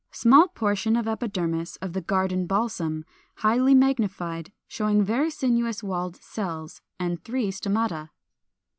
Small 0.09 0.47
portion 0.47 0.95
of 0.95 1.07
epidermis 1.07 1.75
of 1.75 1.93
the 1.93 2.01
Garden 2.01 2.47
Balsam, 2.47 3.05
highly 3.35 3.75
magnified, 3.75 4.51
showing 4.67 5.03
very 5.03 5.29
sinuous 5.29 5.83
walled 5.83 6.15
cells, 6.23 6.81
and 6.99 7.23
three 7.23 7.51
stomata. 7.51 8.09